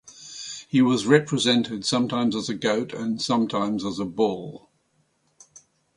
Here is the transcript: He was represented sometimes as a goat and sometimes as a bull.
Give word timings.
He 0.67 0.81
was 0.81 1.05
represented 1.05 1.85
sometimes 1.85 2.35
as 2.35 2.49
a 2.49 2.55
goat 2.55 2.91
and 2.91 3.21
sometimes 3.21 3.85
as 3.85 3.99
a 3.99 4.05
bull. 4.05 4.71